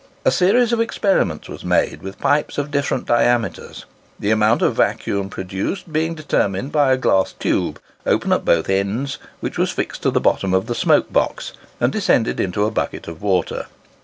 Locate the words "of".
0.73-0.79, 2.57-2.71, 4.63-4.73, 10.55-10.65, 13.07-13.21